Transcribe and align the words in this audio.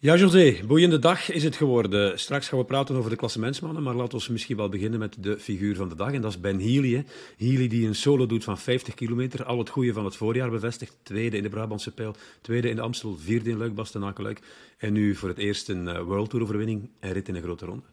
Ja, 0.00 0.16
José, 0.16 0.60
boeiende 0.66 0.98
dag 0.98 1.30
is 1.30 1.44
het 1.44 1.56
geworden. 1.56 2.18
Straks 2.18 2.48
gaan 2.48 2.58
we 2.58 2.64
praten 2.64 2.96
over 2.96 3.10
de 3.10 3.16
klassementsmannen, 3.16 3.82
maar 3.82 3.94
laten 3.94 4.18
we 4.18 4.32
misschien 4.32 4.56
wel 4.56 4.68
beginnen 4.68 4.98
met 4.98 5.16
de 5.18 5.38
figuur 5.38 5.76
van 5.76 5.88
de 5.88 5.94
dag. 5.94 6.12
En 6.12 6.20
dat 6.20 6.30
is 6.30 6.40
Ben 6.40 6.60
Healy. 6.60 6.94
Hè. 6.94 7.02
Healy 7.46 7.68
die 7.68 7.86
een 7.86 7.94
solo 7.94 8.26
doet 8.26 8.44
van 8.44 8.58
50 8.58 8.94
kilometer, 8.94 9.44
al 9.44 9.58
het 9.58 9.68
goede 9.68 9.92
van 9.92 10.04
het 10.04 10.16
voorjaar 10.16 10.50
bevestigt. 10.50 10.96
Tweede 11.02 11.36
in 11.36 11.42
de 11.42 11.48
Brabantse 11.48 11.94
pijl, 11.94 12.14
tweede 12.40 12.68
in 12.68 12.76
de 12.76 12.82
Amstel, 12.82 13.16
vierde 13.16 13.50
in 13.50 13.58
Luik, 13.58 13.74
Bastenaken-Luik. 13.74 14.40
En 14.76 14.92
nu 14.92 15.14
voor 15.14 15.28
het 15.28 15.38
eerst 15.38 15.68
een 15.68 15.86
uh, 15.86 16.00
World 16.00 16.30
Tour 16.30 16.44
overwinning 16.44 16.90
en 17.00 17.12
rit 17.12 17.28
in 17.28 17.34
een 17.34 17.42
grote 17.42 17.66
ronde. 17.66 17.84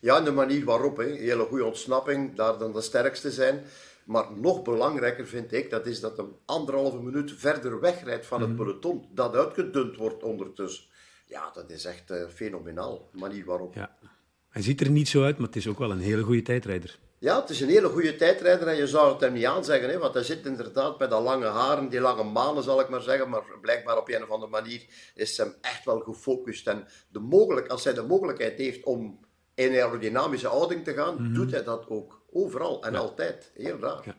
Ja, 0.00 0.20
de 0.20 0.32
manier 0.32 0.64
waarop. 0.64 0.96
Hè. 0.96 1.04
Hele 1.04 1.44
goede 1.44 1.64
ontsnapping, 1.64 2.36
daar 2.36 2.58
dan 2.58 2.72
de 2.72 2.80
sterkste 2.80 3.30
zijn. 3.30 3.62
Maar 4.04 4.26
nog 4.36 4.62
belangrijker 4.62 5.26
vind 5.26 5.52
ik, 5.52 5.70
dat 5.70 5.86
is 5.86 6.00
dat 6.00 6.18
een 6.18 6.32
anderhalve 6.44 6.98
minuut 6.98 7.32
verder 7.36 7.80
wegrijdt 7.80 8.26
van 8.26 8.40
het 8.40 8.50
mhm. 8.50 8.58
peloton. 8.58 9.04
Dat 9.14 9.34
uitgedund 9.34 9.96
wordt 9.96 10.22
ondertussen. 10.22 10.88
Ja, 11.30 11.50
dat 11.52 11.70
is 11.70 11.84
echt 11.84 12.10
uh, 12.10 12.28
fenomenaal, 12.34 13.08
de 13.12 13.18
manier 13.18 13.44
waarop. 13.44 13.74
Ja. 13.74 13.96
Hij 14.48 14.62
ziet 14.62 14.80
er 14.80 14.90
niet 14.90 15.08
zo 15.08 15.24
uit, 15.24 15.38
maar 15.38 15.46
het 15.46 15.56
is 15.56 15.66
ook 15.66 15.78
wel 15.78 15.90
een 15.90 16.00
hele 16.00 16.22
goede 16.22 16.42
tijdrijder. 16.42 16.98
Ja, 17.18 17.40
het 17.40 17.50
is 17.50 17.60
een 17.60 17.68
hele 17.68 17.88
goede 17.88 18.16
tijdrijder 18.16 18.68
en 18.68 18.76
je 18.76 18.86
zou 18.86 19.12
het 19.12 19.20
hem 19.20 19.32
niet 19.32 19.44
aanzeggen, 19.44 19.90
hè, 19.90 19.98
want 19.98 20.14
hij 20.14 20.22
zit 20.22 20.46
inderdaad 20.46 20.98
met 20.98 21.10
dat 21.10 21.22
lange 21.22 21.46
haren, 21.46 21.88
die 21.88 22.00
lange 22.00 22.22
manen 22.22 22.62
zal 22.62 22.80
ik 22.80 22.88
maar 22.88 23.00
zeggen, 23.00 23.28
maar 23.28 23.42
blijkbaar 23.60 23.98
op 23.98 24.08
een 24.08 24.22
of 24.22 24.30
andere 24.30 24.50
manier 24.50 24.86
is 25.14 25.36
hem 25.36 25.54
echt 25.60 25.84
wel 25.84 26.00
gefocust. 26.00 26.66
En 26.66 26.86
de 27.08 27.18
mogelijk, 27.18 27.68
als 27.68 27.84
hij 27.84 27.94
de 27.94 28.02
mogelijkheid 28.02 28.58
heeft 28.58 28.84
om 28.84 29.20
in 29.54 29.70
aerodynamische 29.70 30.48
houding 30.48 30.84
te 30.84 30.94
gaan, 30.94 31.14
mhm. 31.14 31.34
doet 31.34 31.50
hij 31.50 31.64
dat 31.64 31.88
ook. 31.88 32.20
Overal 32.32 32.84
en 32.84 32.94
altijd. 32.94 33.50
Heel 33.54 33.78
raar. 33.78 34.02
Ja. 34.04 34.16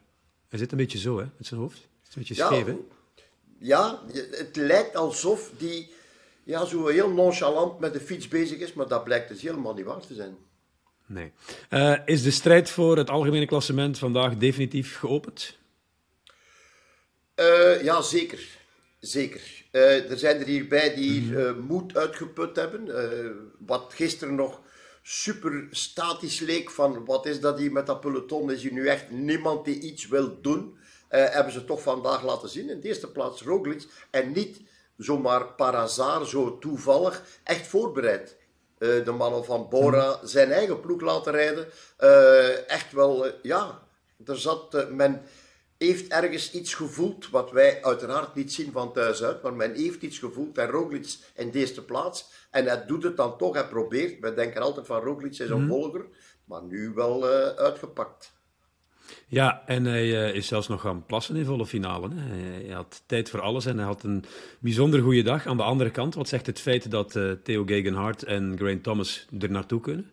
Hij 0.47 0.59
zit 0.59 0.71
een 0.71 0.77
beetje 0.77 0.97
zo, 0.97 1.17
hè, 1.17 1.25
met 1.37 1.47
zijn 1.47 1.59
hoofd. 1.59 1.77
Het 1.77 2.09
is 2.09 2.15
een 2.15 2.21
beetje 2.21 2.43
scheef, 2.43 2.65
hè? 2.65 2.77
Ja, 3.59 4.01
het 4.31 4.55
lijkt 4.55 4.95
alsof 4.95 5.51
die 5.57 5.91
ja, 6.43 6.65
zo 6.65 6.87
heel 6.87 7.09
nonchalant 7.09 7.79
met 7.79 7.93
de 7.93 7.99
fiets 7.99 8.27
bezig 8.27 8.59
is, 8.59 8.73
maar 8.73 8.87
dat 8.87 9.03
blijkt 9.03 9.29
dus 9.29 9.41
helemaal 9.41 9.73
niet 9.73 9.85
waar 9.85 9.99
te 9.99 10.13
zijn. 10.13 10.37
Nee. 11.11 11.31
Uh, 11.69 11.97
is 12.05 12.23
de 12.23 12.31
strijd 12.31 12.69
voor 12.69 12.97
het 12.97 13.09
algemene 13.09 13.45
klassement 13.45 13.97
vandaag 13.97 14.37
definitief 14.37 14.97
geopend? 14.97 15.57
Uh, 17.35 17.83
ja, 17.83 18.01
zeker. 18.01 18.59
Zeker. 18.99 19.41
Uh, 19.71 20.11
er 20.11 20.17
zijn 20.17 20.39
er 20.39 20.45
hierbij 20.45 20.95
die 20.95 21.21
mm 21.21 21.59
moed 21.59 21.97
uitgeput 21.97 22.55
hebben. 22.55 22.89
wat 23.59 23.93
gisteren 23.95 24.35
nog 24.35 24.61
super 25.01 25.67
statisch 25.71 26.39
leek 26.39 26.69
van 26.69 27.05
wat 27.05 27.25
is 27.25 27.39
dat 27.39 27.57
hier 27.57 27.71
met 27.71 27.85
dat 27.85 27.99
peloton? 27.99 28.51
Is 28.51 28.61
hier 28.61 28.73
nu 28.73 28.87
echt 28.87 29.11
niemand 29.11 29.65
die 29.65 29.79
iets 29.79 30.07
wil 30.07 30.41
doen? 30.41 30.79
hebben 31.07 31.53
ze 31.53 31.65
toch 31.65 31.81
vandaag 31.81 32.23
laten 32.23 32.49
zien. 32.49 32.69
In 32.69 32.79
de 32.79 32.87
eerste 32.87 33.11
plaats 33.11 33.41
Roglic 33.41 33.87
en 34.11 34.31
niet 34.31 34.61
zomaar 35.03 35.45
par 35.45 35.75
hasard, 35.75 36.27
zo 36.27 36.57
toevallig, 36.57 37.23
echt 37.43 37.67
voorbereid. 37.67 38.37
Uh, 38.79 39.05
de 39.05 39.11
mannen 39.11 39.45
van 39.45 39.69
Bora 39.69 40.19
zijn 40.23 40.51
eigen 40.51 40.79
ploeg 40.79 41.01
laten 41.01 41.31
rijden. 41.31 41.67
Uh, 41.99 42.69
echt 42.69 42.91
wel, 42.91 43.25
uh, 43.25 43.31
ja, 43.41 43.87
er 44.25 44.37
zat, 44.37 44.89
men 44.89 45.21
heeft 45.77 46.11
ergens 46.11 46.51
iets 46.51 46.73
gevoeld, 46.73 47.29
wat 47.29 47.51
wij 47.51 47.83
uiteraard 47.83 48.35
niet 48.35 48.53
zien 48.53 48.71
van 48.71 48.93
thuis 48.93 49.23
uit, 49.23 49.41
maar 49.41 49.53
men 49.53 49.73
heeft 49.73 50.01
iets 50.01 50.19
gevoeld 50.19 50.57
en 50.57 50.69
Roglic 50.69 51.17
in 51.35 51.51
deze 51.51 51.85
plaats. 51.85 52.29
En 52.51 52.65
hij 52.65 52.85
doet 52.85 53.03
het 53.03 53.17
dan 53.17 53.37
toch, 53.37 53.53
hij 53.53 53.67
probeert. 53.67 54.19
Wij 54.19 54.33
denken 54.33 54.61
altijd 54.61 54.85
van 54.85 55.01
Roglic 55.01 55.31
is 55.31 55.39
een 55.39 55.61
mm 55.61 55.67
volger, 55.67 56.05
maar 56.45 56.63
nu 56.63 56.91
wel 56.93 57.25
uitgepakt. 57.55 58.31
Ja, 59.27 59.63
en 59.65 59.85
hij 59.85 60.05
uh, 60.05 60.35
is 60.35 60.47
zelfs 60.47 60.67
nog 60.67 60.81
gaan 60.81 61.05
plassen 61.05 61.35
in 61.35 61.45
volle 61.45 61.65
finale. 61.65 62.09
Hè. 62.13 62.35
Hij 62.65 62.75
had 62.75 63.03
tijd 63.05 63.29
voor 63.29 63.41
alles 63.41 63.65
en 63.65 63.77
hij 63.77 63.85
had 63.85 64.03
een 64.03 64.25
bijzonder 64.59 65.01
goede 65.01 65.23
dag. 65.23 65.47
Aan 65.47 65.57
de 65.57 65.63
andere 65.63 65.89
kant, 65.91 66.15
wat 66.15 66.27
zegt 66.27 66.45
het 66.45 66.59
feit 66.59 66.91
dat 66.91 67.15
uh, 67.15 67.31
Theo 67.43 67.63
Gegenhardt 67.65 68.23
en 68.23 68.53
Geraint 68.57 68.83
Thomas 68.83 69.27
er 69.39 69.51
naartoe 69.51 69.81
kunnen? 69.81 70.11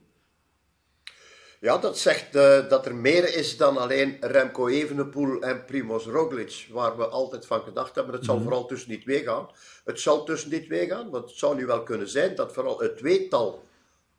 Ja, 1.60 1.78
dat 1.78 1.98
zegt 1.98 2.34
uh, 2.34 2.68
dat 2.68 2.86
er 2.86 2.94
meer 2.94 3.36
is 3.36 3.56
dan 3.56 3.76
alleen 3.76 4.16
Remco 4.20 4.68
Evenepoel 4.68 5.40
en 5.40 5.64
Primoz 5.64 6.06
Roglic, 6.06 6.66
waar 6.70 6.96
we 6.96 7.06
altijd 7.06 7.46
van 7.46 7.60
gedacht 7.60 7.94
hebben. 7.94 8.14
Het 8.14 8.24
zal 8.24 8.34
mm 8.34 8.40
-hmm. 8.40 8.50
vooral 8.50 8.68
tussen 8.68 8.88
die 8.88 8.98
twee 8.98 9.22
gaan. 9.22 9.48
Het 9.84 10.00
zal 10.00 10.24
tussen 10.24 10.50
die 10.50 10.64
twee 10.64 10.86
gaan, 10.88 11.10
want 11.10 11.28
het 11.28 11.38
zou 11.38 11.56
nu 11.56 11.66
wel 11.66 11.82
kunnen 11.82 12.08
zijn 12.08 12.34
dat 12.34 12.52
vooral 12.52 12.80
het 12.80 12.96
tweetal 12.96 13.66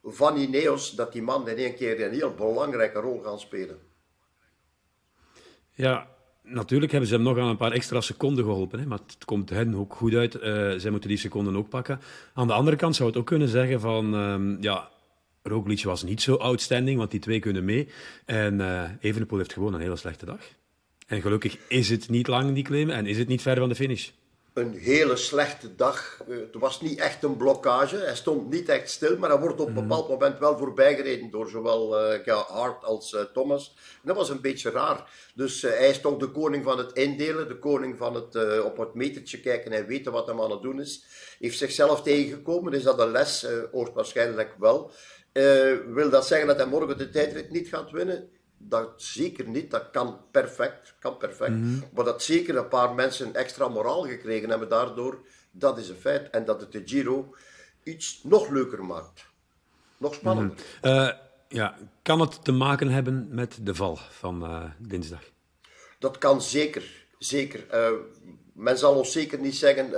van 0.04 0.38
Ineos, 0.38 0.92
dat 0.92 1.12
die 1.12 1.22
man 1.22 1.48
in 1.48 1.58
één 1.58 1.76
keer 1.76 2.06
een 2.06 2.14
heel 2.14 2.34
belangrijke 2.34 3.00
rol 3.00 3.22
gaan 3.22 3.40
spelen. 3.40 3.89
Ja, 5.80 6.08
natuurlijk 6.44 6.92
hebben 6.92 7.10
ze 7.10 7.16
hem 7.16 7.24
nog 7.24 7.38
aan 7.38 7.48
een 7.48 7.58
paar 7.58 7.72
extra 7.72 8.02
seconden 8.02 8.44
geholpen. 8.44 8.80
Hè, 8.80 8.86
maar 8.86 9.00
het 9.06 9.26
komt 9.26 9.50
hen 9.50 9.76
ook 9.76 9.94
goed 9.94 10.14
uit. 10.14 10.36
Uh, 10.36 10.42
zij 10.78 10.92
moeten 10.92 11.10
die 11.10 11.18
seconden 11.18 11.56
ook 11.56 11.70
pakken. 11.70 12.00
Aan 12.34 12.48
de 12.48 12.54
andere 12.54 12.76
kant 12.76 12.96
zou 12.96 13.10
het 13.10 13.18
ook 13.18 13.26
kunnen 13.26 13.48
zeggen 13.48 13.80
van... 13.80 14.14
Um, 14.14 14.58
ja, 14.62 14.90
Roglic 15.44 15.84
was 15.84 16.04
niet 16.04 16.22
zo 16.22 16.36
outstanding, 16.36 16.98
want 16.98 17.12
die 17.12 17.20
twee 17.20 17.40
kunnen 17.40 17.66
mee. 17.66 17.88
En 18.26 18.60
uh, 18.60 18.84
Evenepoel 19.00 19.38
heeft 19.38 19.54
gewoon 19.54 19.74
een 19.74 19.82
hele 19.82 19.96
slechte 19.96 20.26
dag. 20.26 20.40
En 21.08 21.22
gelukkig 21.22 21.58
is 21.68 21.90
het 21.90 22.10
niet 22.10 22.28
lang, 22.28 22.54
die 22.54 22.64
klim, 22.64 22.90
en 22.90 23.06
is 23.06 23.18
het 23.18 23.28
niet 23.28 23.42
ver 23.42 23.58
van 23.58 23.70
de 23.70 23.76
finish 23.76 24.10
een 24.60 24.74
hele 24.74 25.16
slechte 25.16 25.76
dag. 25.76 26.24
Eh, 26.28 26.38
het 26.38 26.56
was 26.56 26.82
niet 26.82 27.00
echt 27.00 27.24
een 27.24 27.38
blokkage. 27.38 27.98
Hij 27.98 28.16
stond 28.16 28.50
niet 28.50 28.70
echt 28.70 28.90
stil, 28.90 29.18
maar 29.18 29.30
hij 29.30 29.40
wordt 29.40 29.60
op 29.60 29.68
een 29.68 29.74
mhm. 29.74 29.88
bepaald 29.88 30.10
moment 30.10 30.40
wel 30.40 30.58
voorbijgereden 30.58 31.30
door 31.30 31.50
zowel 31.50 32.14
uh, 32.14 32.44
Hart 32.48 32.84
als 32.84 33.14
uh, 33.14 33.22
Thomas. 33.22 33.76
En 33.78 34.08
dat 34.08 34.16
was 34.16 34.30
een 34.30 34.42
beetje 34.42 34.70
raar. 34.70 35.32
Dus 35.36 35.62
hij 35.62 35.90
is 35.90 36.02
toch 36.02 36.18
de 36.18 36.32
koning 36.32 36.64
van 36.64 36.78
het 36.78 36.92
indelen, 36.92 37.48
de 37.48 37.60
koning 37.60 37.98
van 37.98 38.16
het 38.16 38.64
op 38.64 38.78
het 38.78 38.94
metertje 38.94 39.40
kijken 39.40 39.72
en 39.72 39.86
weten 39.86 40.12
wat 40.12 40.28
hij 40.28 40.40
aan 40.40 40.52
het 40.52 40.62
doen 40.62 40.82
is. 40.82 41.04
Heeft 41.40 41.58
zichzelf 41.58 42.02
tegengekomen. 42.02 42.74
Is 42.74 42.84
dat 42.84 43.00
een 43.00 43.12
les? 43.12 43.46
Oost 43.72 43.94
waarschijnlijk 43.94 44.56
wel. 44.60 44.92
wil 45.88 46.10
dat 46.10 46.28
zeggen 46.28 46.48
dat 46.48 46.58
hij 46.58 46.66
morgen 46.66 46.98
de 46.98 47.10
tijdrit 47.10 47.50
niet 47.50 47.68
gaat 47.68 47.92
winnen? 47.92 48.30
Dat 48.60 48.90
zeker 48.96 49.48
niet. 49.48 49.72
Dat 49.72 49.90
kan 49.92 50.20
perfect. 50.32 50.96
Kan 51.00 51.18
perfect. 51.18 51.52
Mhm. 51.52 51.80
Maar 51.94 52.06
dat 52.06 52.24
zeker 52.24 52.58
een 52.58 52.68
paar 52.68 52.94
mensen 52.94 53.36
extra 53.36 53.68
moraal 53.68 54.04
gekregen 54.04 54.50
hebben 54.50 54.70
daardoor, 54.70 55.20
dat 55.52 55.78
is 55.78 55.90
een 55.90 55.96
feit. 55.96 56.30
En 56.30 56.46
dat 56.46 56.62
het 56.62 56.72
de 56.72 56.82
Giro 56.86 57.36
iets 57.84 58.20
nog 58.24 58.50
leuker 58.50 58.86
maakt. 58.86 59.26
Nog 59.98 60.14
spannender. 60.14 60.58
Mm 60.82 61.28
ja, 61.50 61.78
kan 62.02 62.20
het 62.20 62.44
te 62.44 62.52
maken 62.52 62.90
hebben 62.90 63.28
met 63.32 63.58
de 63.62 63.76
val 63.76 64.00
van 64.10 64.44
uh, 64.44 64.64
dinsdag? 64.78 65.22
Dat 66.00 66.18
kan 66.18 66.42
zeker. 66.42 67.08
Zeker. 67.18 67.66
Uh, 67.74 68.00
men 68.54 68.78
zal 68.78 68.96
ons 68.96 69.12
zeker 69.12 69.40
niet 69.40 69.56
zeggen 69.56 69.94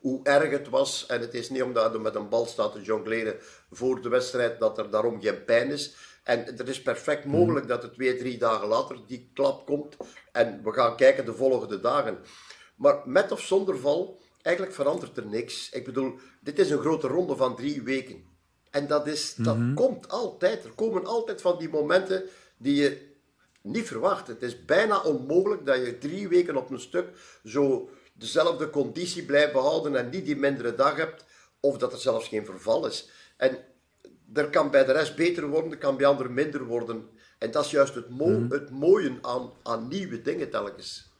hoe 0.00 0.20
erg 0.22 0.50
het 0.50 0.68
was. 0.68 1.06
En 1.06 1.20
het 1.20 1.34
is 1.34 1.50
niet 1.50 1.62
omdat 1.62 1.94
er 1.94 2.00
met 2.00 2.14
een 2.14 2.28
bal 2.28 2.46
staat 2.46 2.72
te 2.72 2.82
jongleren 2.82 3.36
voor 3.70 4.02
de 4.02 4.08
wedstrijd 4.08 4.58
dat 4.60 4.78
er 4.78 4.90
daarom 4.90 5.20
geen 5.20 5.44
pijn 5.44 5.70
is. 5.70 5.96
En 6.26 6.44
het 6.44 6.68
is 6.68 6.82
perfect 6.82 7.24
mogelijk 7.24 7.68
dat 7.68 7.82
het 7.82 7.92
twee, 7.92 8.16
drie 8.16 8.38
dagen 8.38 8.68
later 8.68 8.98
die 9.06 9.30
klap 9.34 9.66
komt. 9.66 9.96
En 10.32 10.60
we 10.64 10.72
gaan 10.72 10.96
kijken 10.96 11.24
de 11.24 11.34
volgende 11.34 11.80
dagen. 11.80 12.18
Maar 12.76 13.02
met 13.04 13.32
of 13.32 13.40
zonder 13.40 13.78
val, 13.78 14.20
eigenlijk 14.42 14.76
verandert 14.76 15.16
er 15.16 15.26
niks. 15.26 15.70
Ik 15.70 15.84
bedoel, 15.84 16.18
dit 16.40 16.58
is 16.58 16.70
een 16.70 16.78
grote 16.78 17.06
ronde 17.06 17.36
van 17.36 17.56
drie 17.56 17.82
weken. 17.82 18.24
En 18.70 18.86
dat, 18.86 19.06
is, 19.06 19.34
dat 19.34 19.56
mhm. 19.56 19.74
komt 19.74 20.08
altijd. 20.08 20.64
Er 20.64 20.70
komen 20.70 21.06
altijd 21.06 21.40
van 21.40 21.58
die 21.58 21.68
momenten 21.68 22.24
die 22.56 22.74
je 22.74 23.14
niet 23.62 23.86
verwacht. 23.86 24.26
Het 24.26 24.42
is 24.42 24.64
bijna 24.64 25.02
onmogelijk 25.02 25.66
dat 25.66 25.76
je 25.76 25.98
drie 25.98 26.28
weken 26.28 26.56
op 26.56 26.70
een 26.70 26.80
stuk 26.80 27.08
zo 27.44 27.90
dezelfde 28.12 28.70
conditie 28.70 29.24
blijft 29.24 29.52
behouden 29.52 29.96
en 29.96 30.08
niet 30.08 30.24
die 30.24 30.36
mindere 30.36 30.74
dag 30.74 30.96
hebt, 30.96 31.24
of 31.60 31.78
dat 31.78 31.92
er 31.92 31.98
zelfs 31.98 32.28
geen 32.28 32.44
verval 32.44 32.86
is. 32.86 33.10
En 33.36 33.58
er 34.32 34.50
kan 34.50 34.70
bij 34.70 34.84
de 34.84 34.92
rest 34.92 35.16
beter 35.16 35.48
worden, 35.48 35.70
er 35.70 35.78
kan 35.78 35.96
bij 35.96 36.06
anderen 36.06 36.34
minder 36.34 36.64
worden. 36.64 37.08
En 37.38 37.50
dat 37.50 37.64
is 37.64 37.70
juist 37.70 37.94
het, 37.94 38.08
mhm. 38.08 38.50
het 38.50 38.70
mooie 38.70 39.18
aan, 39.20 39.50
aan 39.62 39.88
nieuwe 39.88 40.22
dingen 40.22 40.50
telkens. 40.50 41.14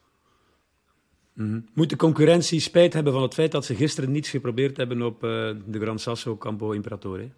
Mm 1.33 1.65
Moet 1.73 1.89
de 1.89 1.95
concurrentie 1.95 2.59
spijt 2.59 2.93
hebben 2.93 3.13
van 3.13 3.21
het 3.21 3.33
feit 3.33 3.51
dat 3.51 3.65
ze 3.65 3.75
gisteren 3.75 4.11
niets 4.11 4.29
geprobeerd 4.29 4.77
hebben 4.77 5.01
op 5.01 5.23
uh, 5.23 5.29
de 5.65 5.79
Gran 5.79 5.99
Sasso 5.99 6.37
Campo 6.37 6.71
Imperatore? 6.71 7.29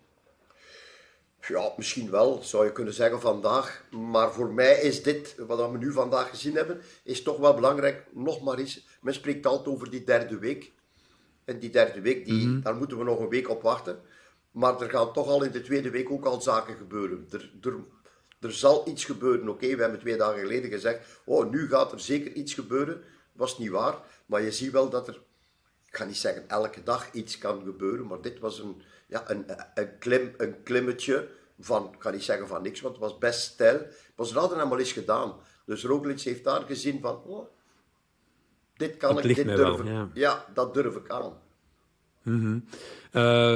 Ja, 1.47 1.73
misschien 1.77 2.09
wel, 2.09 2.39
zou 2.43 2.65
je 2.65 2.71
kunnen 2.71 2.93
zeggen 2.93 3.19
vandaag. 3.19 3.83
Maar 4.11 4.31
voor 4.31 4.53
mij 4.53 4.79
is 4.79 5.03
dit, 5.03 5.35
wat 5.47 5.71
we 5.71 5.77
nu 5.77 5.91
vandaag 5.91 6.29
gezien 6.29 6.55
hebben, 6.55 6.81
is 7.03 7.23
toch 7.23 7.37
wel 7.37 7.53
belangrijk. 7.53 8.05
Nog 8.13 8.43
maar 8.43 8.57
eens, 8.57 8.87
men 9.01 9.13
spreekt 9.13 9.45
altijd 9.45 9.67
over 9.67 9.89
die 9.89 10.03
derde 10.03 10.37
week. 10.37 10.71
En 11.45 11.59
die 11.59 11.69
derde 11.69 12.01
week, 12.01 12.25
die, 12.25 12.47
mm 12.47 12.61
daar 12.61 12.75
moeten 12.75 12.97
we 12.97 13.03
nog 13.03 13.19
een 13.19 13.29
week 13.29 13.49
op 13.49 13.61
wachten. 13.61 13.99
Maar 14.51 14.81
er 14.81 14.89
gaan 14.89 15.13
toch 15.13 15.27
al 15.27 15.43
in 15.43 15.51
de 15.51 15.61
tweede 15.61 15.89
week 15.89 16.11
ook 16.11 16.25
al 16.25 16.41
zaken 16.41 16.75
gebeuren. 16.75 17.27
Er, 17.31 17.51
er, 17.61 17.75
er 18.39 18.53
zal 18.53 18.87
iets 18.87 19.05
gebeuren. 19.05 19.49
Oké, 19.49 19.75
we 19.75 19.81
hebben 19.81 19.99
twee 19.99 20.17
dagen 20.17 20.39
geleden 20.39 20.69
gezegd, 20.69 21.21
oh, 21.25 21.49
nu 21.49 21.67
gaat 21.67 21.91
er 21.91 21.99
zeker 21.99 22.31
iets 22.31 22.53
gebeuren. 22.53 23.03
Was 23.31 23.57
niet 23.57 23.69
waar. 23.69 23.97
Maar 24.25 24.41
je 24.41 24.51
ziet 24.51 24.71
wel 24.71 24.89
dat 24.89 25.07
er, 25.07 25.21
ik 25.85 25.95
ga 25.95 26.03
niet 26.03 26.17
zeggen 26.17 26.49
elke 26.49 26.83
dag 26.83 27.11
iets 27.11 27.37
kan 27.37 27.63
gebeuren, 27.63 28.07
maar 28.07 28.21
dit 28.21 28.39
was 28.39 28.59
een, 28.59 28.81
ja, 29.07 29.29
een, 29.29 29.45
een, 29.73 29.97
klim, 29.97 30.33
een 30.37 30.63
klimmetje 30.63 31.27
van, 31.59 31.89
ik 31.93 32.01
ga 32.01 32.09
niet 32.09 32.23
zeggen 32.23 32.47
van 32.47 32.61
niks, 32.61 32.81
want 32.81 32.95
het 32.95 33.03
was 33.03 33.17
best 33.17 33.41
stijl. 33.41 33.85
Maar 34.15 34.25
ze 34.25 34.39
hadden 34.39 34.59
hem 34.59 34.71
al 34.71 34.79
eens 34.79 34.91
gedaan. 34.91 35.35
Dus 35.65 35.83
Roglic 35.83 36.21
heeft 36.21 36.43
daar 36.43 36.61
gezien 36.61 37.01
van, 37.01 37.23
oh, 37.23 37.47
dit 38.75 38.97
kan 38.97 39.17
ik, 39.17 39.35
dit 39.35 39.45
durf 39.45 39.79
ik. 39.79 39.85
Ja. 39.85 40.09
ja, 40.13 40.45
dat 40.53 40.73
durf 40.73 40.95
ik 40.95 41.09
aan. 41.09 41.33
Mhm. 42.23 42.59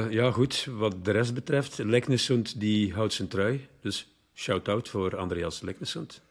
ja, 0.10 0.32
goed. 0.32 0.68
Wat 0.72 1.06
de 1.06 1.12
rest 1.12 1.34
betreft, 1.34 1.78
Leknesund 1.78 2.60
die 2.60 2.94
houdt 2.94 3.14
zijn 3.14 3.28
trui. 3.28 3.68
Dus 3.82 4.08
shout-out 4.34 4.90
voor 4.90 5.18
Andreas 5.18 5.62
Leknesund. 5.62 6.22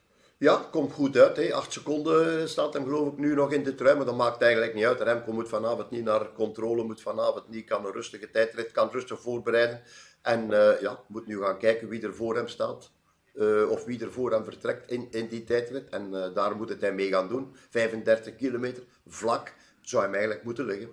Ja, 0.43 0.69
komt 0.70 0.93
goed 0.93 1.17
uit. 1.17 1.52
Acht 1.52 1.73
seconden 1.73 2.49
staat 2.49 2.75
hem 2.75 2.84
geloof 2.84 3.12
ik 3.12 3.19
nu 3.19 3.34
nog 3.34 3.52
in 3.52 3.62
de 3.62 3.75
trui, 3.75 3.96
maar 3.96 4.06
dat 4.06 4.17
maakt 4.17 4.43
eigenlijk 4.43 4.75
niet 4.75 4.84
uit. 4.84 5.00
Remco 5.00 5.32
moet 5.32 5.49
vanavond 5.49 5.90
niet 5.90 6.05
naar 6.05 6.32
controle, 6.32 6.84
moet 6.84 7.00
vanavond 7.00 7.49
niet, 7.49 7.67
kan 7.67 7.87
een 7.87 7.93
rustige 7.93 8.31
tijdrit, 8.31 8.73
kan 8.73 8.88
rustig 8.90 9.20
voorbereiden. 9.20 9.81
En 10.23 10.50
uh, 10.50 10.81
ja, 10.81 11.02
moet 11.06 11.26
nu 11.26 11.43
gaan 11.43 11.58
kijken 11.58 11.88
wie 11.88 12.02
er 12.02 12.14
voor 12.14 12.37
hem 12.37 12.49
staat. 12.49 12.90
Uh, 13.35 13.70
of 13.70 13.85
wie 13.85 14.00
er 14.00 14.12
voor 14.12 14.32
hem 14.32 14.44
vertrekt 14.44 14.90
in, 14.90 15.08
in 15.11 15.28
die 15.28 15.44
tijdrit. 15.44 15.88
En 15.88 16.11
daar 16.11 16.56
moet 16.56 16.69
het 16.69 16.81
hij 16.81 16.94
mee 16.94 17.08
gaan 17.08 17.28
doen. 17.28 17.56
35 17.70 18.37
kilometer, 18.37 18.82
vlak, 19.06 19.55
zou 19.81 20.02
hem 20.02 20.12
eigenlijk 20.12 20.44
moeten 20.44 20.64
liggen. 20.64 20.88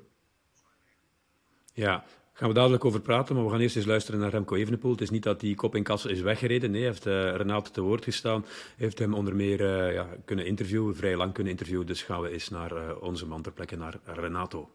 Ja, 1.79 2.03
gaan 2.33 2.47
we 2.47 2.53
dadelijk 2.53 2.85
over 2.85 3.01
praten, 3.01 3.35
maar 3.35 3.43
we 3.43 3.51
gaan 3.51 3.59
eerst 3.59 3.75
eens 3.75 3.85
luisteren 3.85 4.19
naar 4.19 4.29
Remco 4.29 4.55
Evenepoel. 4.55 4.91
Het 4.91 5.01
is 5.01 5.09
niet 5.09 5.23
dat 5.23 5.39
die 5.39 5.55
kop 5.55 5.75
in 5.75 5.83
kassen 5.83 6.11
is 6.11 6.21
weggereden. 6.21 6.71
Nee, 6.71 6.83
heeft 6.83 7.05
uh, 7.05 7.35
Renato 7.35 7.71
te 7.71 7.81
woord 7.81 8.03
gestaan. 8.03 8.45
heeft 8.77 8.99
hem 8.99 9.13
onder 9.13 9.35
meer 9.35 9.61
uh, 9.61 9.93
ja, 9.93 10.07
kunnen 10.25 10.45
interviewen, 10.45 10.95
vrij 10.95 11.15
lang 11.15 11.33
kunnen 11.33 11.51
interviewen. 11.51 11.85
Dus 11.85 12.03
gaan 12.03 12.21
we 12.21 12.29
eens 12.29 12.49
naar 12.49 12.71
uh, 12.71 13.01
onze 13.01 13.25
man 13.25 13.41
ter 13.41 13.51
plekke, 13.51 13.75
naar 13.75 13.99
Renato 14.05 14.69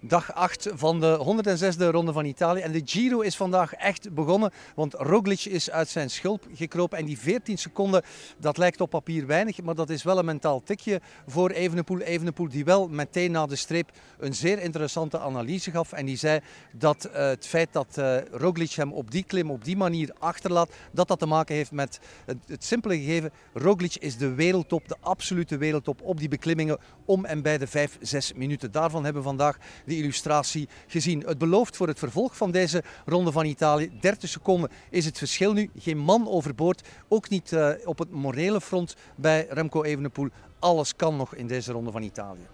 dag 0.00 0.34
8 0.34 0.68
van 0.74 1.00
de 1.00 1.42
106e 1.78 1.90
ronde 1.90 2.12
van 2.12 2.24
Italië. 2.24 2.60
En 2.60 2.72
de 2.72 2.82
Giro 2.84 3.20
is 3.20 3.36
vandaag 3.36 3.72
echt 3.72 4.14
begonnen, 4.14 4.50
want 4.74 4.94
Roglic 4.94 5.44
is 5.44 5.70
uit 5.70 5.88
zijn 5.88 6.10
schulp 6.10 6.46
gekropen. 6.54 6.98
En 6.98 7.04
die 7.04 7.18
14 7.18 7.58
seconden, 7.58 8.02
dat 8.38 8.58
lijkt 8.58 8.80
op 8.80 8.90
papier 8.90 9.26
weinig, 9.26 9.62
maar 9.62 9.74
dat 9.74 9.90
is 9.90 10.02
wel 10.02 10.18
een 10.18 10.24
mentaal 10.24 10.62
tikje 10.62 11.00
voor 11.26 11.50
Evenepoel. 11.50 12.00
Evenepoel 12.00 12.48
die 12.48 12.64
wel 12.64 12.88
meteen 12.88 13.30
na 13.30 13.46
de 13.46 13.56
streep 13.56 13.90
een 14.18 14.34
zeer 14.34 14.58
interessante 14.58 15.18
analyse 15.18 15.70
gaf. 15.70 15.92
En 15.92 16.06
die 16.06 16.16
zei 16.16 16.40
dat 16.72 17.06
uh, 17.06 17.12
het 17.12 17.46
feit 17.46 17.72
dat 17.72 17.96
uh, 17.98 18.16
Roglic 18.30 18.70
hem 18.72 18.92
op 18.92 19.10
die 19.10 19.24
klim, 19.24 19.50
op 19.50 19.64
die 19.64 19.76
manier 19.76 20.14
achterlaat, 20.18 20.70
dat 20.92 21.08
dat 21.08 21.18
te 21.18 21.26
maken 21.26 21.54
heeft 21.54 21.72
met 21.72 22.00
het, 22.24 22.38
het 22.46 22.64
simpele 22.64 22.96
gegeven. 22.96 23.30
Roglic 23.52 23.96
is 23.96 24.16
de 24.16 24.34
wereldtop, 24.34 24.88
de 24.88 24.96
absolute 25.00 25.56
wereldtop 25.56 26.02
op 26.02 26.18
die 26.18 26.28
beklimmingen 26.28 26.78
om 27.04 27.24
en 27.24 27.42
bij 27.42 27.58
de 27.58 27.66
5, 27.66 27.98
6 28.00 28.32
minuten. 28.32 28.72
Daarvan 28.72 29.04
hebben 29.04 29.22
vandaag 29.22 29.58
de 29.86 29.96
illustratie 29.96 30.68
gezien. 30.86 31.22
Het 31.26 31.38
belooft 31.38 31.76
voor 31.76 31.88
het 31.88 31.98
vervolg 31.98 32.36
van 32.36 32.50
deze 32.50 32.82
ronde 33.04 33.32
van 33.32 33.44
Italië. 33.44 33.90
30 34.00 34.28
seconden 34.28 34.70
is 34.90 35.04
het 35.04 35.18
verschil 35.18 35.52
nu. 35.52 35.70
Geen 35.78 35.98
man 35.98 36.28
overboord. 36.28 36.88
Ook 37.08 37.28
niet 37.28 37.52
uh, 37.52 37.70
op 37.84 37.98
het 37.98 38.10
morele 38.10 38.60
front 38.60 38.96
bij 39.16 39.46
Remco 39.50 39.82
Evenepoel. 39.82 40.28
Alles 40.58 40.96
kan 40.96 41.16
nog 41.16 41.34
in 41.34 41.46
deze 41.46 41.72
ronde 41.72 41.90
van 41.90 42.02
Italië. 42.02 42.46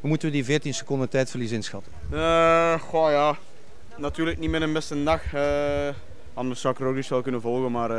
Hoe 0.00 0.08
moeten 0.08 0.28
we 0.28 0.34
die 0.34 0.44
14 0.44 0.74
seconden 0.74 1.08
tijdverlies 1.08 1.50
inschatten? 1.50 1.92
Uh, 2.12 2.80
ja. 2.92 3.36
Natuurlijk 3.96 4.38
niet 4.38 4.50
met 4.50 4.62
een 4.62 4.72
beste 4.72 5.02
dag. 5.02 5.34
Uh, 5.34 5.88
anders 6.34 6.60
zou 6.60 6.74
ik 6.74 6.80
Roglic 6.80 7.08
wel 7.08 7.22
kunnen 7.22 7.40
volgen. 7.40 7.72
Maar 7.72 7.90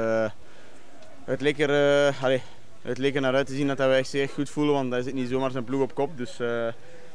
het, 1.24 1.42
leek 1.42 1.60
er, 1.60 2.16
allez, 2.22 2.42
het 2.82 2.98
leek 2.98 3.16
er 3.16 3.22
naar 3.22 3.36
uit 3.36 3.48
te 3.48 3.56
zien 3.56 3.68
dat 3.68 3.78
we 3.78 4.20
echt 4.20 4.34
goed 4.34 4.50
voelen. 4.50 4.74
Want 4.74 4.92
hij 4.92 5.02
zit 5.02 5.14
niet 5.14 5.30
zomaar 5.30 5.52
zijn 5.52 5.64
ploeg 5.64 5.82
op 5.82 5.94
kop. 5.94 6.18
Dus 6.18 6.40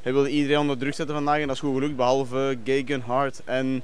hij 0.04 0.12
wilde 0.12 0.30
iedereen 0.30 0.58
onder 0.58 0.78
druk 0.78 0.94
zetten 0.94 1.14
vandaag 1.14 1.40
en 1.40 1.46
dat 1.46 1.56
is 1.56 1.62
goed 1.62 1.74
gelukt. 1.74 1.96
Behalve 1.96 2.58
Gagan, 2.64 3.00
Hart 3.00 3.42
en 3.44 3.82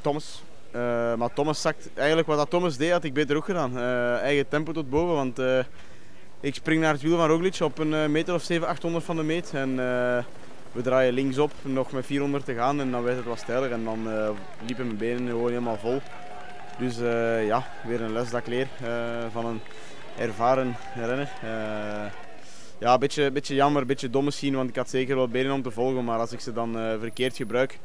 Thomas. 0.00 0.42
Uh, 0.74 1.14
maar 1.14 1.32
Thomas 1.32 1.60
zakt, 1.60 1.88
eigenlijk 1.94 2.26
wat 2.26 2.36
dat 2.36 2.50
Thomas 2.50 2.76
deed, 2.76 2.90
had 2.90 3.04
ik 3.04 3.14
beter 3.14 3.36
ook 3.36 3.44
gedaan. 3.44 3.78
Uh, 3.78 4.16
eigen 4.16 4.48
tempo 4.48 4.72
tot 4.72 4.90
boven, 4.90 5.14
want 5.14 5.38
uh, 5.38 5.58
ik 6.40 6.54
spring 6.54 6.80
naar 6.80 6.92
het 6.92 7.02
wiel 7.02 7.16
van 7.16 7.28
Roglic 7.28 7.60
op 7.60 7.78
een 7.78 8.12
meter 8.12 8.34
of 8.34 8.42
7, 8.42 8.68
800 8.68 9.04
van 9.04 9.16
de 9.16 9.22
meet. 9.22 9.50
En 9.54 9.76
we 10.72 10.82
draaien 10.82 11.12
linksop, 11.12 11.52
nog 11.62 11.92
met 11.92 12.06
400 12.06 12.44
te 12.44 12.54
gaan 12.54 12.80
en 12.80 12.90
dan 12.90 13.02
werd 13.02 13.16
het 13.16 13.26
wat 13.26 13.38
steiler. 13.38 13.72
En 13.72 13.84
dan 13.84 14.08
liepen 14.66 14.86
mijn 14.86 14.98
benen 14.98 15.28
gewoon 15.28 15.48
helemaal 15.48 15.78
vol. 15.78 16.00
Dus 16.78 16.98
ja, 17.46 17.66
weer 17.86 18.00
een 18.00 18.12
les 18.12 18.30
dat 18.30 18.40
ik 18.40 18.46
leer 18.46 18.68
van 19.32 19.46
een 19.46 19.60
ervaren 20.18 20.76
renner 20.94 21.30
ja, 22.84 22.92
een 22.92 22.98
beetje, 22.98 23.30
beetje 23.30 23.54
jammer, 23.54 23.80
een 23.80 23.86
beetje 23.86 24.10
dom 24.10 24.24
misschien, 24.24 24.54
want 24.54 24.68
ik 24.68 24.76
had 24.76 24.90
zeker 24.90 25.16
wel 25.16 25.28
benen 25.28 25.52
om 25.52 25.62
te 25.62 25.70
volgen. 25.70 26.04
Maar 26.04 26.18
als 26.18 26.32
ik 26.32 26.40
ze 26.40 26.52
dan 26.52 26.78
uh, 26.78 26.98
verkeerd 27.00 27.36
gebruik, 27.36 27.78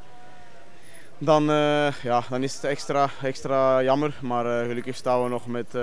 dan, 1.18 1.50
uh, 1.50 1.92
ja, 1.92 2.24
dan 2.30 2.44
is 2.44 2.54
het 2.54 2.63
extra, 2.63 3.10
extra 3.24 3.84
jammer. 3.84 4.13
Maar 4.22 4.46
uh, 4.46 4.68
gelukkig 4.68 4.96
staan 4.96 5.24
we 5.24 5.30
nog 5.30 5.48
met, 5.48 5.74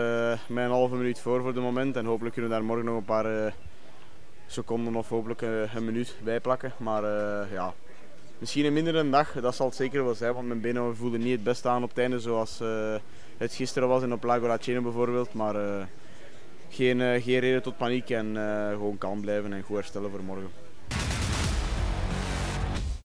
met 0.46 0.64
een 0.64 0.70
halve 0.70 0.94
minuut 0.94 1.20
voor 1.20 1.40
voor 1.40 1.52
het 1.52 1.62
moment. 1.62 1.96
En 1.96 2.04
hopelijk 2.04 2.34
kunnen 2.34 2.50
we 2.50 2.56
daar 2.56 2.66
morgen 2.66 2.84
nog 2.84 2.96
een 2.96 3.04
paar 3.04 3.54
seconden 4.46 4.94
of 4.94 5.08
hopelijk 5.08 5.40
een 5.74 5.84
minuut 5.84 6.16
bij 6.24 6.40
plakken. 6.40 6.72
Maar 6.76 7.02
ja, 7.52 7.74
misschien 8.38 8.64
een 8.64 8.72
mindere 8.72 9.10
dag, 9.10 9.32
dat 9.32 9.54
zal 9.54 9.66
het 9.66 9.76
zeker 9.76 10.04
wel 10.04 10.14
zijn. 10.14 10.34
Want 10.34 10.46
mijn 10.46 10.60
benen 10.60 10.96
voelden 10.96 11.20
niet 11.20 11.32
het 11.32 11.42
beste 11.44 11.68
aan 11.68 11.82
op 11.82 11.88
het 11.88 11.98
einde 11.98 12.20
zoals 12.20 12.60
het 13.36 13.54
gisteren 13.54 13.88
was 13.88 14.02
in 14.02 14.12
op 14.12 14.24
Lago 14.24 14.46
Laceno 14.46 14.80
bijvoorbeeld. 14.80 15.34
Maar 15.34 15.54
geen, 16.68 17.00
uh, 17.00 17.22
geen 17.22 17.38
reden 17.38 17.62
tot 17.62 17.76
paniek 17.76 18.10
en 18.10 18.34
uh, 18.34 18.70
gewoon 18.70 18.98
kalm 18.98 19.20
blijven 19.20 19.52
en 19.52 19.62
goed 19.62 19.76
herstellen 19.76 20.10
voor 20.10 20.24
morgen. 20.24 20.50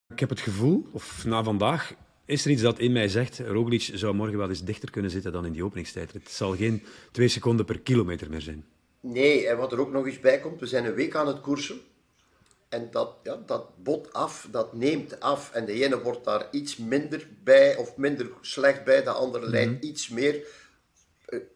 Ik 0.07 0.19
heb 0.19 0.29
het 0.29 0.39
gevoel, 0.39 0.85
of 0.91 1.25
na 1.25 1.43
vandaag, 1.43 1.93
is 2.25 2.45
er 2.45 2.51
iets 2.51 2.61
dat 2.61 2.79
in 2.79 2.91
mij 2.91 3.07
zegt, 3.07 3.39
Roglic 3.39 3.89
zou 3.93 4.13
morgen 4.13 4.37
wel 4.37 4.49
eens 4.49 4.63
dichter 4.63 4.91
kunnen 4.91 5.11
zitten 5.11 5.31
dan 5.31 5.45
in 5.45 5.51
die 5.51 5.63
openingstijd. 5.63 6.13
Het 6.13 6.29
zal 6.29 6.55
geen 6.55 6.83
twee 7.11 7.27
seconden 7.27 7.65
per 7.65 7.79
kilometer 7.79 8.29
meer 8.29 8.41
zijn. 8.41 8.65
Nee, 8.99 9.47
en 9.47 9.57
wat 9.57 9.71
er 9.71 9.79
ook 9.79 9.91
nog 9.91 10.05
eens 10.05 10.19
bij 10.19 10.39
komt, 10.39 10.59
we 10.59 10.65
zijn 10.65 10.85
een 10.85 10.93
week 10.93 11.15
aan 11.15 11.27
het 11.27 11.41
koersen. 11.41 11.79
En 12.69 12.87
dat, 12.91 13.15
ja, 13.23 13.39
dat 13.45 13.83
bot 13.83 14.13
af, 14.13 14.47
dat 14.51 14.73
neemt 14.73 15.19
af. 15.19 15.51
En 15.51 15.65
de 15.65 15.83
ene 15.83 16.01
wordt 16.01 16.23
daar 16.23 16.47
iets 16.51 16.77
minder 16.77 17.27
bij 17.43 17.75
of 17.75 17.97
minder 17.97 18.31
slecht 18.41 18.83
bij, 18.83 19.03
de 19.03 19.09
andere 19.09 19.49
leidt 19.49 19.71
mm 19.71 19.77
-hmm. 19.79 19.89
iets 19.89 20.09
meer. 20.09 20.45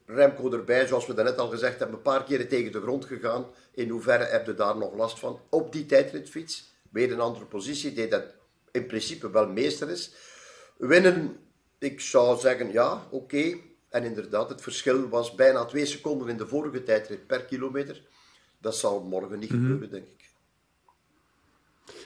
Remco 0.06 0.51
erbij, 0.51 0.88
zoals 0.88 1.07
we 1.07 1.13
daarnet 1.13 1.38
al 1.38 1.50
gezegd 1.50 1.80
hebben, 1.80 1.98
een 1.98 2.01
paar 2.01 2.24
keren 2.24 2.48
tegen 2.48 2.72
de 2.72 2.81
grond 2.81 3.06
gegaan. 3.06 3.45
In 3.74 3.89
hoeverre 3.89 4.24
heb 4.24 4.45
je 4.45 4.54
daar 4.54 4.77
nog 4.77 4.95
last 4.95 5.19
van? 5.19 5.39
Op 5.50 5.72
die 5.72 5.86
tijdritfiets, 5.86 6.74
weer 6.89 7.12
een 7.12 7.19
andere 7.19 7.45
positie, 7.45 7.94
die 7.94 8.07
dat 8.07 8.24
in 8.72 8.86
principe 8.86 9.30
wel 9.31 9.48
meester 9.48 9.89
is. 9.89 10.13
Winnen, 10.77 11.38
ik 11.80 12.00
zou 12.01 12.39
zeggen 12.39 12.72
ja, 12.72 13.07
oké. 13.10 13.57
En 13.89 14.04
inderdaad, 14.04 14.50
het 14.50 14.62
verschil 14.62 15.10
was 15.10 15.36
bijna 15.36 15.66
twee 15.66 15.86
seconden 15.86 16.27
in 16.27 16.38
de 16.38 16.48
vorige 16.48 16.83
tijdrit 16.83 17.27
per 17.27 17.44
kilometer. 17.44 18.01
Dat 18.62 18.75
zal 18.75 19.01
morgen 19.04 19.39
niet 19.39 19.50
gebeuren, 19.50 19.75
mm 19.75 19.82
-hmm. 19.82 19.91
denk 19.91 20.05
ik. 20.05 20.15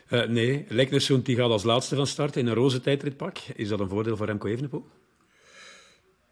Uh, 0.10 0.28
nee, 0.28 0.66
Leknesund 0.70 1.26
die 1.26 1.36
gaat 1.36 1.50
als 1.50 1.64
laatste 1.64 1.96
van 1.96 2.08
start 2.08 2.36
in 2.36 2.48
een 2.48 2.54
roze 2.54 2.82
tijdritpak. 2.82 3.38
Is 3.56 3.68
dat 3.68 3.80
een 3.80 3.90
voordeel 3.90 4.18
voor 4.18 4.26
Remco 4.26 4.48
Evenepoel? 4.48 4.86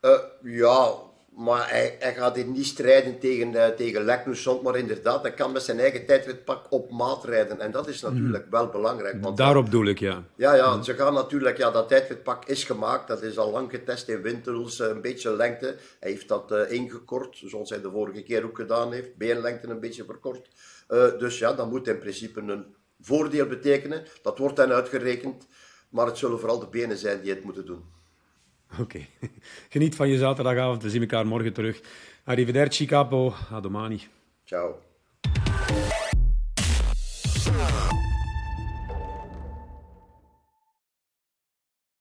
Uh, 0.02 0.20
ja, 0.44 0.96
maar 1.38 1.70
hij, 1.70 1.96
hij, 2.00 2.14
gaat 2.14 2.36
hier 2.36 2.46
niet 2.46 2.66
strijden 2.66 3.20
tegen, 3.20 3.52
uh, 3.52 3.68
tegen 3.68 4.04
Leknusson, 4.04 4.64
maar 4.64 4.78
inderdaad, 4.78 5.22
hij 5.22 5.34
kan 5.34 5.52
met 5.52 5.64
zijn 5.64 5.80
eigen 5.80 6.06
tijdritpak 6.06 6.66
op 6.70 6.92
maat 6.92 7.26
rijden. 7.26 7.60
En 7.60 7.72
dat 7.72 7.88
is 7.88 8.02
natuurlijk 8.02 8.46
mm. 8.46 8.52
wel 8.52 8.68
belangrijk. 8.68 9.22
Want 9.22 9.38
Daarop 9.38 9.72
doe 9.72 9.90
ik, 9.90 10.00
ja. 10.00 10.24
Ja, 10.36 10.56
ja 10.56 10.76
mm. 10.76 10.84
ze 10.84 10.94
gaan 10.94 11.14
natuurlijk, 11.14 11.58
ja, 11.58 11.72
dat 11.72 11.88
tijdritpak 11.88 12.46
is 12.46 12.64
gemaakt, 12.64 13.08
dat 13.08 13.22
is 13.22 13.38
al 13.38 13.52
lang 13.52 13.70
getest 13.70 14.08
in 14.08 14.22
Winterels, 14.22 14.80
een 14.80 15.02
beetje 15.02 15.36
lengte. 15.36 15.76
Hij 16.00 16.12
heeft 16.12 16.28
dat 16.28 16.52
uh, 16.52 16.72
ingekort, 16.72 17.42
zoals 17.46 17.70
hij 17.70 17.82
de 17.82 17.92
vorige 17.92 18.24
keer 18.24 18.46
ook 18.46 18.58
gedaan 18.58 18.92
heeft, 18.92 19.16
beenlengte 19.16 19.68
een 19.68 19.80
beetje 19.80 20.06
verkort. 20.06 20.48
Uh, 20.90 21.20
dus 21.20 21.40
ja, 21.40 21.54
dat 21.54 21.70
moet 21.70 21.88
in 21.88 22.00
principe 22.00 22.40
een 22.40 22.66
voordeel 23.02 23.46
betekenen. 23.46 24.04
Dat 24.22 24.38
wordt 24.38 24.56
dan 24.56 24.72
uitgerekend, 24.72 25.48
maar 25.90 26.06
het 26.06 26.18
zullen 26.18 26.40
vooral 26.40 26.60
de 26.60 26.68
benen 26.68 26.98
zijn 26.98 27.22
die 27.22 27.34
het 27.34 27.44
moeten 27.44 27.66
doen. 27.66 27.96
Oké. 28.80 29.00
Geniet 29.70 29.96
van 29.96 30.10
je 30.10 30.18
zaterdagavond. 30.18 30.84
We 30.84 30.90
zien 30.90 31.02
elkaar 31.02 31.28
morgen 31.28 31.54
terug. 31.54 31.80
Arrivederci, 32.24 32.86
capo. 32.86 33.34
A 33.52 33.60
domani. 33.60 34.08
Ciao. 34.44 34.76